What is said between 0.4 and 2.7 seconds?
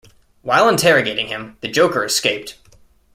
While interrogating him, the Joker escaped.